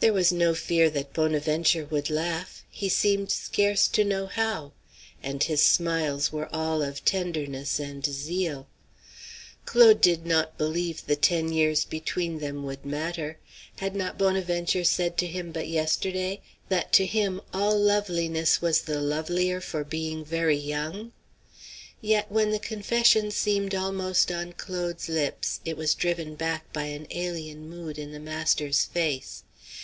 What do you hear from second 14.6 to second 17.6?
said to him but yesterday that to him